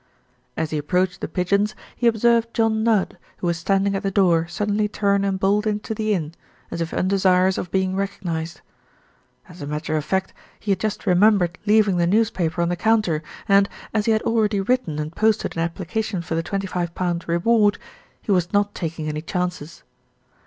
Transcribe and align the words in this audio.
As 0.57 0.71
he 0.71 0.79
approached 0.79 1.21
The 1.21 1.27
Pigeons, 1.27 1.75
he 1.95 2.07
observed 2.07 2.55
John 2.55 2.83
Nudd, 2.83 3.19
who 3.37 3.45
was 3.45 3.59
standing 3.59 3.95
at 3.95 4.01
the 4.01 4.09
door, 4.09 4.47
suddenly 4.47 4.87
turn 4.87 5.23
and 5.23 5.39
bolt 5.39 5.67
into 5.67 5.93
the 5.93 6.15
inn, 6.15 6.33
as 6.71 6.81
if 6.81 6.91
undesirous 6.91 7.59
of 7.59 7.69
being 7.69 7.93
recog 7.93 8.19
nised. 8.23 8.61
As 9.47 9.61
a 9.61 9.67
matter 9.67 9.95
of 9.95 10.03
fact, 10.03 10.33
he 10.59 10.71
had 10.71 10.79
just 10.79 11.05
remembered 11.05 11.59
leaving 11.67 11.97
the 11.97 12.07
newspaper 12.07 12.63
on 12.63 12.69
the 12.69 12.75
counter 12.75 13.21
and, 13.47 13.69
as 13.93 14.07
he 14.07 14.11
had 14.11 14.23
already 14.23 14.59
written 14.59 14.97
and 14.97 15.15
posted 15.15 15.55
an 15.55 15.61
application 15.61 16.23
for 16.23 16.33
the 16.33 16.41
25 16.41 16.89
reward, 17.27 17.77
he 18.23 18.31
was 18.31 18.51
not 18.51 18.73
taking 18.73 19.07
any 19.07 19.21
chances. 19.21 19.83